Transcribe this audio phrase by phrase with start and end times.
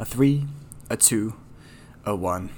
[0.00, 0.46] a three,
[0.88, 1.34] a two,
[2.06, 2.48] a one.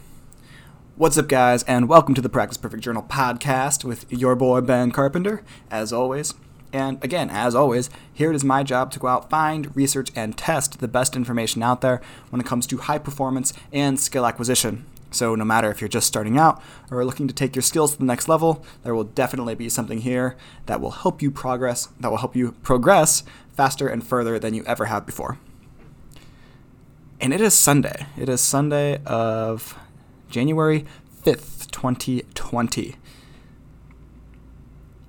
[0.95, 4.93] What's up, guys, and welcome to the Practice Perfect Journal podcast with your boy Ben
[4.93, 6.35] Carpenter, as always.
[6.73, 10.39] And again, as always, here it is my job to go out, find, research, and
[10.39, 12.01] test the best information out there
[12.31, 14.87] when it comes to high performance and skill acquisition.
[15.11, 16.63] So, no matter if you're just starting out
[16.93, 20.03] or looking to take your skills to the next level, there will definitely be something
[20.03, 20.37] here
[20.67, 24.65] that will help you progress, that will help you progress faster and further than you
[24.65, 25.39] ever have before.
[27.23, 28.07] And it is Sunday.
[28.19, 29.79] It is Sunday of
[30.29, 30.85] January
[31.25, 32.97] 5th, 2020.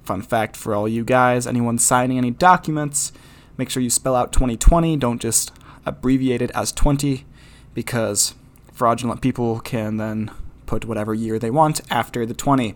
[0.04, 3.14] Fun fact for all you guys anyone signing any documents,
[3.58, 4.96] make sure you spell out 2020.
[4.98, 5.54] Don't just
[5.88, 7.26] abbreviate it as 20
[7.74, 8.36] because
[8.72, 10.30] fraudulent people can then
[10.68, 12.76] put whatever year they want after the 20.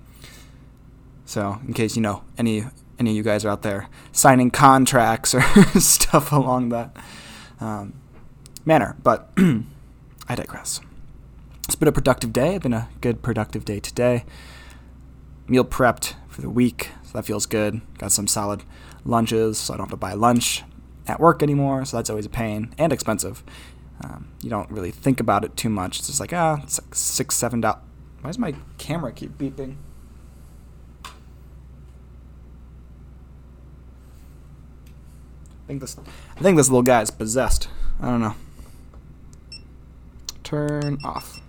[1.25, 2.63] So, in case you know any
[2.97, 5.41] any of you guys are out there signing contracts or
[5.79, 6.97] stuff along that
[7.59, 7.93] um,
[8.67, 9.31] manner, but
[10.27, 10.81] I digress.
[11.65, 12.55] It's been a productive day.
[12.55, 14.25] It's been a good productive day today.
[15.47, 17.81] Meal prepped for the week, so that feels good.
[17.97, 18.63] Got some solid
[19.05, 20.63] lunches, so I don't have to buy lunch
[21.07, 21.85] at work anymore.
[21.85, 23.41] So that's always a pain and expensive.
[24.03, 25.99] Um, you don't really think about it too much.
[25.99, 27.81] It's just like, ah, it's like six, seven dollars.
[28.21, 29.77] Why does my camera keep beeping?
[35.63, 35.97] I think this,
[36.35, 37.69] I think this little guy is possessed.
[38.01, 38.35] I don't know.
[40.47, 41.41] Turn off.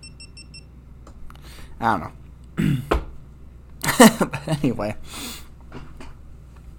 [1.79, 2.11] I don't
[2.57, 2.99] know.
[4.19, 4.97] but anyway,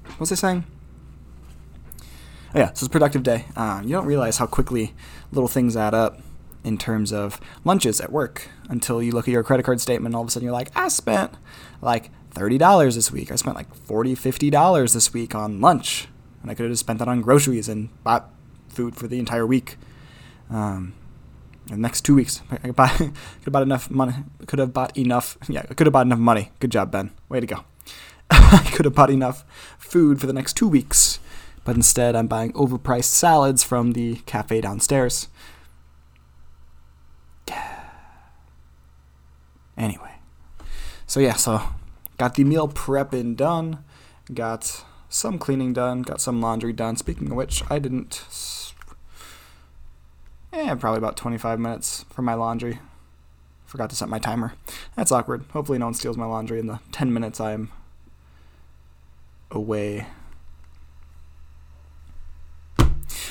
[0.04, 0.66] what was I saying?
[2.54, 3.46] Oh, yeah, so it's a productive day.
[3.56, 4.92] Uh, you don't realize how quickly
[5.32, 6.20] little things add up
[6.62, 10.16] in terms of lunches at work until you look at your credit card statement and
[10.16, 11.32] all of a sudden you're like, I spent
[11.80, 13.32] like $30 this week.
[13.32, 16.06] I spent like $40, $50 this week on lunch.
[16.42, 18.28] And I could have just spent that on groceries and bought
[18.68, 19.78] food for the entire week.
[20.50, 20.92] Um,
[21.76, 23.12] next two weeks, I could, buy, could
[23.44, 24.14] have bought enough money.
[24.46, 25.36] Could have bought enough.
[25.48, 26.50] Yeah, could have bought enough money.
[26.60, 27.10] Good job, Ben.
[27.28, 27.64] Way to go.
[28.30, 29.44] I could have bought enough
[29.78, 31.18] food for the next two weeks
[31.64, 35.28] but instead I'm buying overpriced salads from the cafe downstairs.
[39.76, 40.14] Anyway,
[41.06, 41.62] so yeah, so
[42.18, 43.82] got the meal prepping done,
[44.34, 46.96] got some cleaning done, got some laundry done.
[46.96, 48.24] Speaking of which, I didn't.
[50.70, 52.78] Eh, probably about 25 minutes for my laundry.
[53.66, 54.54] Forgot to set my timer.
[54.94, 55.44] That's awkward.
[55.52, 57.72] Hopefully, no one steals my laundry in the 10 minutes I'm
[59.50, 60.06] away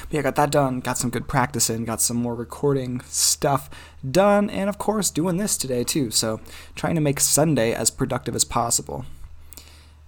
[0.09, 3.69] But yeah, got that done, got some good practice in, got some more recording stuff
[4.09, 6.09] done, and of course, doing this today too.
[6.09, 6.41] So,
[6.73, 9.05] trying to make Sunday as productive as possible.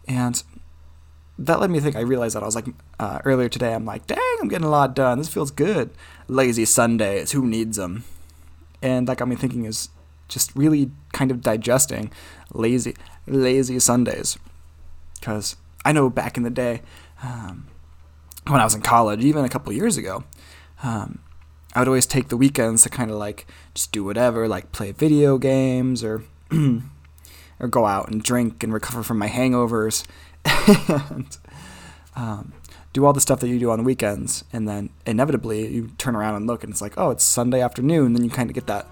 [0.07, 0.41] And
[1.45, 2.67] that led me think, I realized that I was like,
[2.99, 5.17] uh, earlier today, I'm like, dang, I'm getting a lot done.
[5.17, 5.91] This feels good.
[6.27, 8.03] Lazy Sundays, who needs them?
[8.81, 9.89] And that got me thinking is
[10.27, 12.11] just really kind of digesting
[12.53, 12.95] lazy,
[13.27, 14.37] lazy Sundays.
[15.19, 16.81] Because I know back in the day,
[17.23, 17.67] um,
[18.47, 20.23] when I was in college, even a couple years ago,
[20.83, 21.19] um,
[21.73, 24.91] I would always take the weekends to kind of like just do whatever, like play
[24.91, 30.05] video games or or go out and drink and recover from my hangovers
[30.45, 31.37] and
[32.15, 32.53] um,
[32.93, 34.43] do all the stuff that you do on the weekends.
[34.51, 38.13] And then inevitably you turn around and look and it's like, oh, it's Sunday afternoon.
[38.13, 38.87] Then you kind of get that.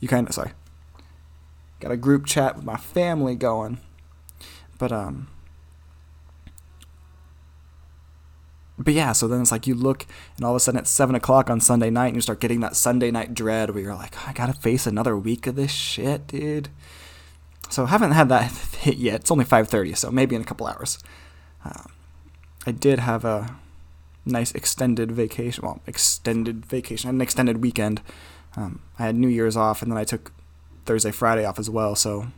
[0.00, 0.52] You kind of sorry.
[1.80, 3.78] Got a group chat with my family going,
[4.78, 5.28] but um
[8.78, 11.14] but yeah, so then it's like you look, and all of a sudden it's seven
[11.14, 14.28] o'clock on Sunday night, and you start getting that Sunday night dread where you're like,
[14.28, 16.68] I gotta face another week of this shit, dude.
[17.68, 19.20] So I haven't had that hit yet.
[19.22, 20.98] It's only five thirty, so maybe in a couple hours.
[21.64, 21.90] Um,
[22.66, 23.56] I did have a
[24.24, 25.64] nice extended vacation.
[25.64, 28.02] Well, extended vacation, an extended weekend.
[28.56, 30.32] Um, I had New Year's off, and then I took
[30.84, 31.94] Thursday, Friday off as well.
[31.94, 32.28] So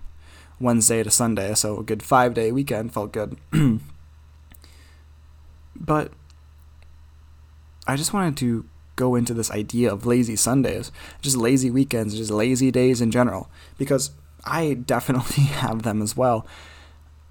[0.61, 3.37] Wednesday to Sunday, so a good five day weekend felt good.
[5.77, 6.13] but
[7.87, 8.67] I just wanted to
[8.97, 10.91] go into this idea of lazy Sundays,
[11.23, 13.49] just lazy weekends, just lazy days in general,
[13.79, 14.11] because
[14.45, 16.47] I definitely have them as well.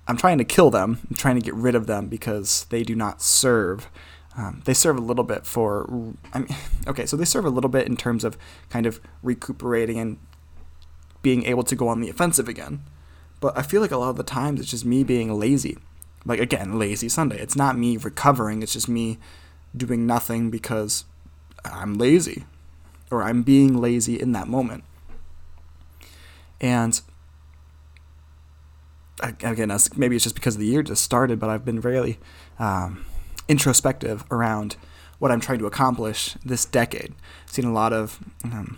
[0.07, 2.95] I'm trying to kill them, I'm trying to get rid of them because they do
[2.95, 3.89] not serve.
[4.37, 6.55] Um, they serve a little bit for, I mean,
[6.87, 8.37] okay, so they serve a little bit in terms of
[8.69, 10.17] kind of recuperating and
[11.21, 12.83] being able to go on the offensive again.
[13.39, 15.77] But I feel like a lot of the times it's just me being lazy.
[16.25, 17.39] Like, again, lazy Sunday.
[17.39, 19.17] It's not me recovering, it's just me
[19.75, 21.05] doing nothing because
[21.65, 22.45] I'm lazy
[23.11, 24.83] or I'm being lazy in that moment.
[26.59, 26.99] And
[29.19, 32.19] again, maybe it's just because the year just started, but I've been really
[32.59, 33.05] um,
[33.47, 34.75] introspective around
[35.19, 37.13] what I'm trying to accomplish this decade.
[37.45, 38.77] I've seen a lot of um,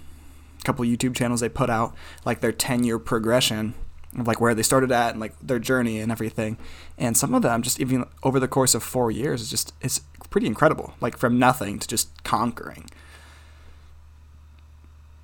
[0.59, 1.95] a couple YouTube channels they put out
[2.25, 3.73] like their 10 year progression
[4.17, 6.57] of like where they started at and like their journey and everything.
[6.97, 10.01] And some of them just even over the course of four years is just it's
[10.29, 10.93] pretty incredible.
[11.01, 12.89] Like from nothing to just conquering.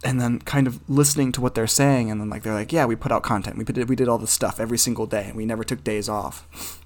[0.05, 2.85] And then kind of listening to what they're saying, and then like they're like, yeah,
[2.85, 5.35] we put out content, we did we did all this stuff every single day, and
[5.35, 6.79] we never took days off.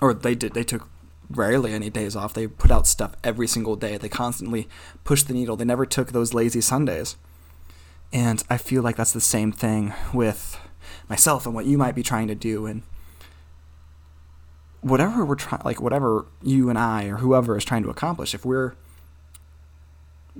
[0.00, 0.88] Or they did, they took
[1.30, 2.34] rarely any days off.
[2.34, 3.96] They put out stuff every single day.
[3.96, 4.68] They constantly
[5.04, 5.56] pushed the needle.
[5.56, 7.16] They never took those lazy Sundays.
[8.12, 10.58] And I feel like that's the same thing with
[11.08, 12.82] myself and what you might be trying to do and
[14.80, 18.44] whatever we're trying like whatever you and I or whoever is trying to accomplish if
[18.44, 18.74] we're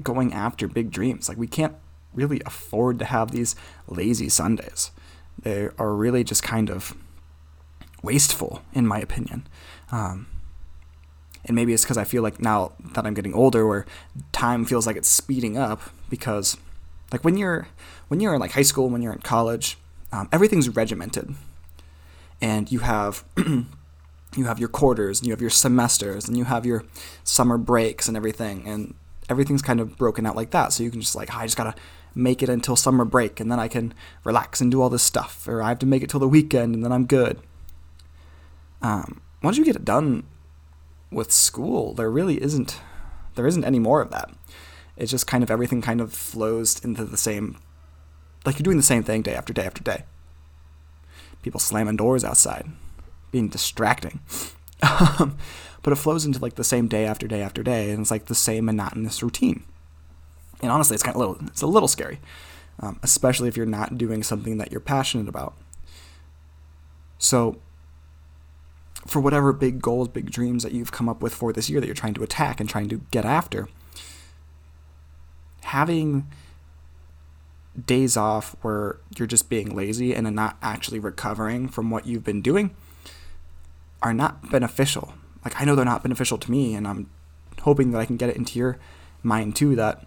[0.03, 1.75] going after big dreams like we can't
[2.15, 3.55] really afford to have these
[3.89, 4.91] lazy Sundays.
[5.41, 6.95] They are really just kind of
[8.03, 9.47] wasteful in my opinion.
[9.91, 10.27] Um,
[11.45, 13.85] and maybe it's because I feel like now that I'm getting older, where
[14.31, 16.57] time feels like it's speeding up because,
[17.11, 17.69] like when you're
[18.09, 19.77] when you're in like high school, when you're in college,
[20.13, 21.35] um, everything's regimented,
[22.41, 26.65] and you have you have your quarters, and you have your semesters, and you have
[26.65, 26.85] your
[27.25, 28.95] summer breaks and everything, and
[29.29, 30.73] everything's kind of broken out like that.
[30.73, 31.75] So you can just like, I just gotta
[32.15, 33.95] make it until summer break, and then I can
[34.25, 36.75] relax and do all this stuff, or I have to make it till the weekend,
[36.75, 37.41] and then I'm good.
[38.81, 40.25] Um, once you get it done
[41.11, 42.81] with school, there really isn't
[43.35, 44.31] there isn't any more of that.
[44.97, 47.59] It's just kind of everything kind of flows into the same
[48.45, 50.05] like you're doing the same thing day after day after day.
[51.43, 52.67] People slamming doors outside,
[53.31, 54.21] being distracting.
[55.21, 55.37] Um,
[55.83, 58.27] but it flows into like the same day after day after day, and it's like
[58.27, 59.63] the same monotonous routine.
[60.63, 62.21] And honestly, it's kind of a little, it's a little scary,
[62.81, 65.55] um, especially if you're not doing something that you're passionate about.
[67.19, 67.59] So
[69.07, 71.87] for whatever big goals, big dreams that you've come up with for this year that
[71.87, 73.69] you're trying to attack and trying to get after.
[75.63, 76.29] Having
[77.87, 82.43] days off where you're just being lazy and not actually recovering from what you've been
[82.43, 82.75] doing
[84.03, 85.15] are not beneficial.
[85.45, 87.11] Like, I know they're not beneficial to me, and I'm
[87.63, 88.79] hoping that I can get it into your
[89.23, 90.07] mind too that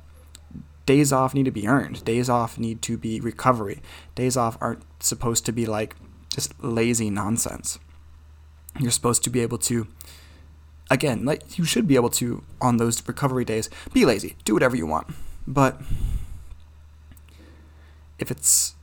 [0.86, 2.04] days off need to be earned.
[2.06, 3.82] Days off need to be recovery.
[4.16, 5.96] Days off aren't supposed to be like
[6.30, 7.80] just lazy nonsense
[8.80, 9.88] you're supposed to be able to
[10.92, 14.76] again like you should be able to on those recovery days be lazy do whatever
[14.76, 15.08] you want
[15.48, 15.82] but
[18.20, 18.76] if it's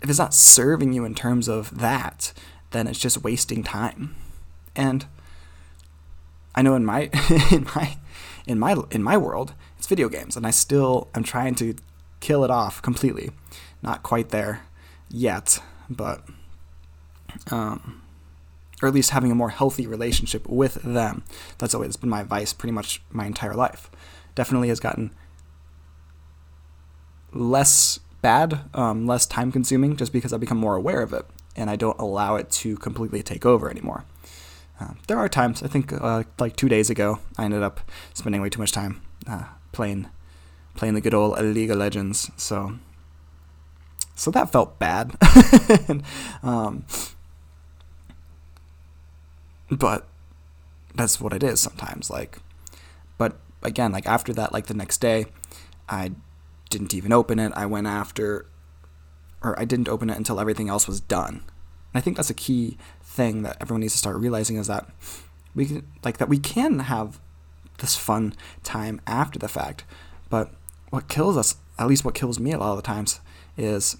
[0.00, 2.32] if it's not serving you in terms of that
[2.70, 4.14] then it's just wasting time
[4.76, 5.06] and
[6.54, 7.10] i know in my
[7.50, 7.96] in my
[8.46, 11.74] in my in my world it's video games and i still i'm trying to
[12.20, 13.30] kill it off completely
[13.80, 14.60] not quite there
[15.08, 16.22] yet but
[17.50, 18.02] um
[18.82, 21.22] or at least having a more healthy relationship with them.
[21.58, 23.90] That's always been my advice pretty much my entire life.
[24.34, 25.10] Definitely has gotten
[27.32, 31.68] less bad, um, less time consuming, just because I've become more aware of it and
[31.68, 34.04] I don't allow it to completely take over anymore.
[34.80, 37.80] Uh, there are times, I think uh, like two days ago, I ended up
[38.14, 40.08] spending way too much time uh, playing
[40.74, 42.30] playing the good old League of Legends.
[42.36, 42.78] So
[44.14, 45.16] so that felt bad.
[46.42, 46.84] um,
[49.70, 50.06] but
[50.94, 52.38] that's what it is sometimes like
[53.16, 55.26] but again like after that like the next day
[55.88, 56.10] i
[56.68, 58.46] didn't even open it i went after
[59.42, 62.34] or i didn't open it until everything else was done and i think that's a
[62.34, 64.88] key thing that everyone needs to start realizing is that
[65.54, 67.20] we can like that we can have
[67.80, 69.84] this fun time after the fact
[70.28, 70.52] but
[70.90, 73.20] what kills us at least what kills me a lot of the times
[73.56, 73.96] is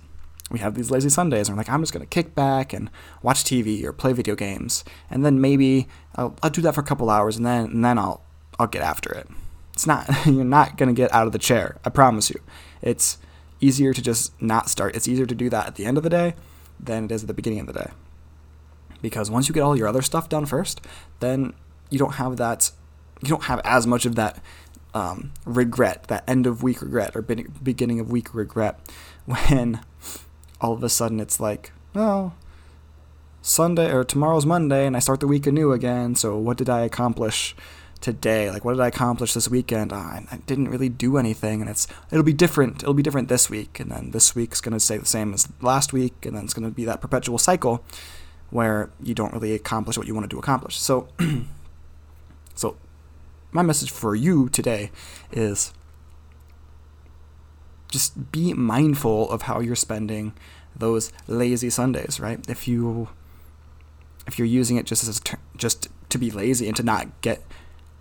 [0.51, 2.91] we have these lazy Sundays, and we're like, I'm just gonna kick back and
[3.23, 6.85] watch TV or play video games, and then maybe I'll, I'll do that for a
[6.85, 8.23] couple hours, and then and then I'll
[8.59, 9.29] I'll get after it.
[9.73, 11.79] It's not you're not gonna get out of the chair.
[11.85, 12.41] I promise you.
[12.83, 13.19] It's
[13.61, 14.97] easier to just not start.
[14.97, 16.35] It's easier to do that at the end of the day
[16.81, 17.91] than it is at the beginning of the day.
[19.01, 20.81] Because once you get all your other stuff done first,
[21.21, 21.55] then
[21.91, 22.73] you don't have that.
[23.23, 24.43] You don't have as much of that
[24.95, 28.81] um, regret, that end of week regret or beginning of week regret,
[29.27, 29.81] when
[30.61, 32.33] all of a sudden it's like, oh,
[33.43, 36.15] Sunday or tomorrow's Monday and I start the week anew again.
[36.15, 37.55] So what did I accomplish
[38.01, 38.51] today?
[38.51, 39.93] Like what did I accomplish this weekend?
[39.93, 42.83] Oh, I, I, didn't really do anything, and it's it'll be different.
[42.83, 45.93] It'll be different this week, and then this week's gonna stay the same as last
[45.93, 47.85] week, and then it's gonna be that perpetual cycle
[48.51, 50.79] where you don't really accomplish what you wanted to accomplish.
[50.79, 51.09] So,
[52.55, 52.77] so
[53.53, 54.91] my message for you today
[55.33, 55.73] is
[57.91, 60.33] just be mindful of how you're spending
[60.77, 62.39] those lazy Sundays, right?
[62.49, 63.09] If you
[64.27, 65.21] if you're using it just as
[65.57, 67.43] just to be lazy and to not get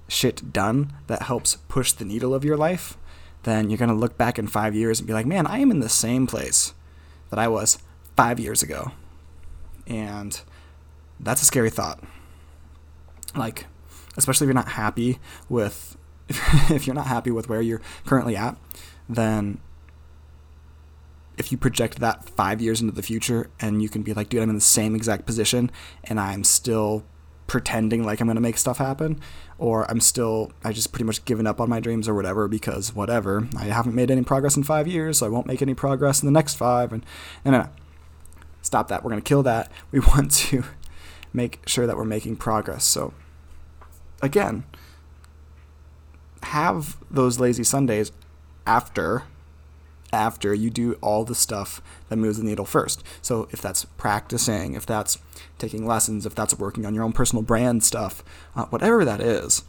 [0.07, 2.97] shit done that helps push the needle of your life,
[3.43, 5.71] then you're going to look back in five years and be like, man, I am
[5.71, 6.73] in the same place
[7.29, 7.79] that I was
[8.15, 8.91] five years ago.
[9.87, 10.39] And
[11.19, 12.03] that's a scary thought.
[13.35, 13.65] Like,
[14.19, 15.17] especially if you're not happy
[15.49, 15.97] with,
[16.69, 18.57] if you're not happy with where you're currently at,
[19.07, 19.59] then
[21.37, 24.43] if you project that five years into the future and you can be like, dude,
[24.43, 25.71] I'm in the same exact position
[26.03, 27.05] and I'm still
[27.47, 29.19] pretending like I'm to make stuff happen,
[29.57, 32.93] or I'm still, I just pretty much given up on my dreams or whatever because
[32.93, 36.21] whatever, I haven't made any progress in five years, so I won't make any progress
[36.21, 36.93] in the next five.
[36.93, 37.03] And,
[37.43, 37.69] and no, no,
[38.61, 39.03] stop that.
[39.03, 39.71] We're to kill that.
[39.91, 40.63] We want to
[41.33, 42.85] make sure that we're making progress.
[42.85, 43.13] So,
[44.21, 44.63] again,
[46.43, 48.11] have those lazy Sundays
[48.65, 49.23] after
[50.11, 53.03] after you do all the stuff that moves the needle first.
[53.21, 55.19] So if that's practicing, if that's
[55.59, 58.23] taking lessons, if that's working on your own personal brand stuff,
[58.55, 59.63] uh, whatever that is,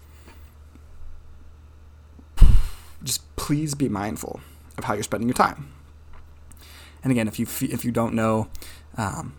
[3.03, 4.41] just please be mindful
[4.79, 5.73] of how you're spending your time.
[7.03, 8.49] And again, if you if you don't know,
[8.97, 9.35] um,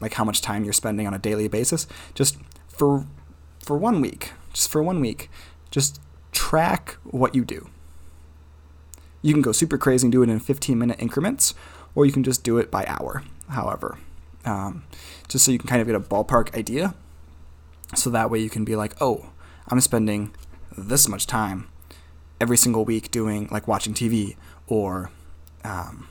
[0.00, 2.36] like how much time you're spending on a daily basis, just
[2.68, 3.06] for
[3.66, 5.30] for one week, just for one week,
[5.70, 6.00] just
[6.32, 7.68] track what you do
[9.24, 11.54] you can go super crazy and do it in 15 minute increments,
[11.94, 13.96] or you can just do it by hour, however.
[14.44, 14.84] Um,
[15.28, 16.94] just so you can kind of get a ballpark idea.
[17.94, 19.30] So that way you can be like, oh,
[19.68, 20.34] I'm spending
[20.76, 21.68] this much time
[22.38, 25.10] every single week doing like watching TV or
[25.64, 26.08] um,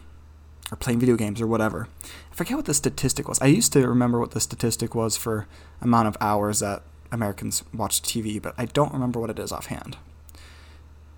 [0.71, 1.87] or playing video games or whatever.
[2.31, 3.39] I forget what the statistic was.
[3.41, 5.45] I used to remember what the statistic was for
[5.81, 6.81] amount of hours that
[7.13, 9.95] Americans watch TV, but I don't remember what it is offhand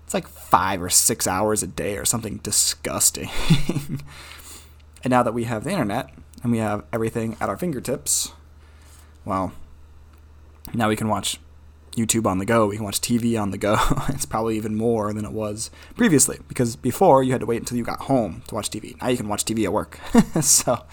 [0.06, 3.28] it's like five or six hours a day or something disgusting.
[5.02, 8.30] and now that we have the internet and we have everything at our fingertips,
[9.24, 9.52] well,
[10.72, 11.40] now we can watch
[11.96, 13.76] YouTube on the go, we can watch TV on the go.
[14.10, 17.76] it's probably even more than it was previously because before you had to wait until
[17.76, 19.00] you got home to watch TV.
[19.02, 19.98] Now you can watch TV at work.
[20.40, 20.84] so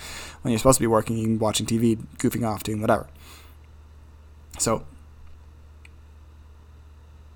[0.41, 3.07] when you're supposed to be working, you're watching TV, goofing off, doing whatever.
[4.57, 4.85] So,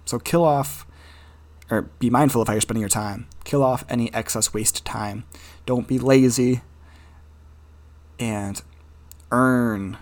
[0.08, 0.86] so kill off
[1.70, 3.28] or be mindful of how you're spending your time.
[3.44, 5.26] Kill off any excess waste time.
[5.66, 6.62] Don't be lazy
[8.20, 8.62] and
[9.32, 9.98] earn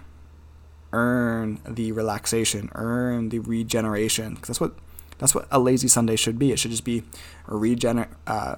[0.94, 4.36] earn the relaxation, earn the regeneration.
[4.38, 4.76] Cause that's what
[5.18, 6.52] that's what a lazy Sunday should be.
[6.52, 7.04] It should just be
[7.48, 8.56] regener uh,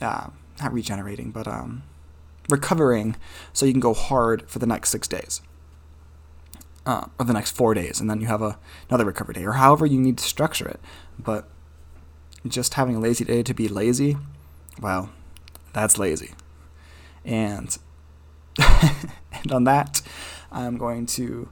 [0.00, 0.28] uh,
[0.60, 1.82] not regenerating, but um,
[2.48, 3.16] recovering,
[3.52, 5.40] so you can go hard for the next six days.
[6.86, 8.58] Uh, or the next four days, and then you have a,
[8.90, 10.80] another recovery day, or however you need to structure it.
[11.18, 11.48] But
[12.46, 14.18] just having a lazy day to be lazy,
[14.80, 15.10] well,
[15.72, 16.32] that's lazy.
[17.24, 17.76] And
[19.32, 20.02] and on that,
[20.52, 21.48] I'm going to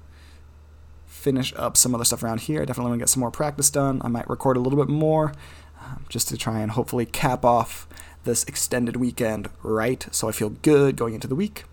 [1.07, 2.63] finish up some other stuff around here.
[2.63, 4.03] I definitely want to get some more practice done.
[4.05, 5.33] I might record a little bit more
[5.81, 7.89] um, just to try and hopefully cap off
[8.25, 11.65] this extended weekend right so I feel good going into the week.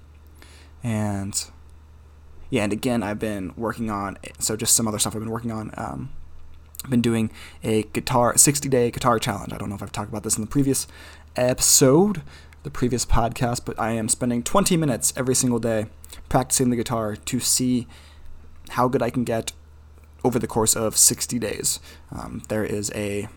[0.83, 1.43] And
[2.49, 5.51] yeah, and again, I've been working on so just some other stuff I've been working
[5.51, 5.71] on.
[5.77, 6.09] Um,
[6.83, 7.31] I've been doing
[7.63, 9.53] a guitar 60 day guitar challenge.
[9.53, 10.87] I don't know if I've talked about this in the previous
[11.35, 12.21] episode,
[12.63, 15.87] the previous podcast, but I am spending 20 minutes every single day
[16.29, 17.87] practicing the guitar to see
[18.69, 19.51] how good I can get
[20.23, 21.79] over the course of 60 days.
[22.11, 23.27] Um, there is a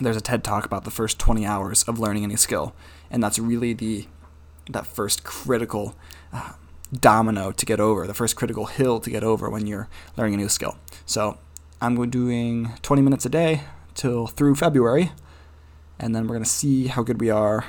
[0.00, 2.74] there's a TED talk about the first 20 hours of learning any skill,
[3.10, 4.06] and that's really the
[4.70, 5.94] that first critical
[6.32, 6.52] uh,
[6.92, 10.36] domino to get over, the first critical hill to get over when you're learning a
[10.38, 10.76] new skill.
[11.06, 11.38] So
[11.80, 13.62] I'm doing 20 minutes a day
[13.94, 15.12] till through February,
[15.98, 17.64] and then we're gonna see how good we are,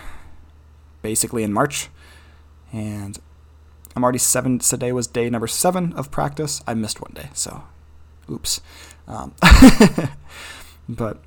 [1.02, 1.90] basically in March.
[2.74, 3.20] And
[3.96, 4.60] I'm already seven.
[4.60, 6.62] Today was day number seven of practice.
[6.66, 7.64] I missed one day, so
[8.30, 8.62] oops.
[9.08, 9.34] Um,
[10.90, 11.22] but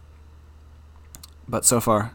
[1.47, 2.13] but so far,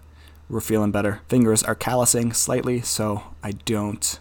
[0.50, 1.22] we're feeling better.
[1.28, 4.20] Fingers are callousing slightly, so I don't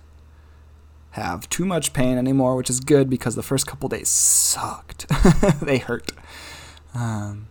[1.19, 5.07] have too much pain anymore, which is good because the first couple days sucked.
[5.63, 6.13] they hurt.
[6.95, 7.49] Um,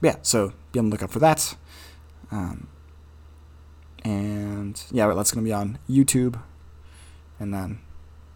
[0.00, 1.56] yeah, so be on the lookout for that.
[2.30, 2.68] Um,
[4.04, 6.40] and yeah, that's going to be on YouTube
[7.38, 7.80] and then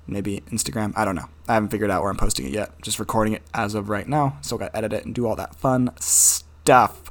[0.06, 0.92] maybe Instagram.
[0.96, 1.28] I don't know.
[1.48, 2.80] I haven't figured out where I'm posting it yet.
[2.82, 4.38] Just recording it as of right now.
[4.40, 7.10] Still got to edit it and do all that fun stuff.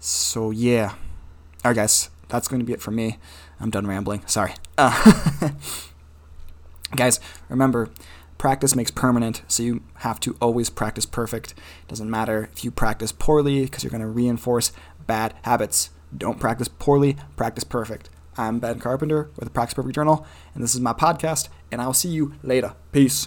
[0.00, 0.94] So yeah.
[1.64, 3.18] All right, guys, that's going to be it for me.
[3.60, 4.22] I'm done rambling.
[4.26, 4.54] Sorry.
[4.76, 5.50] Uh,
[6.96, 7.90] guys, remember,
[8.36, 11.54] practice makes permanent, so you have to always practice perfect.
[11.88, 14.72] Doesn't matter if you practice poorly because you're going to reinforce
[15.06, 15.90] bad habits.
[16.16, 18.10] Don't practice poorly, practice perfect.
[18.36, 21.86] I'm Ben Carpenter with the Practice Perfect Journal, and this is my podcast, and I
[21.86, 22.74] will see you later.
[22.92, 23.26] Peace.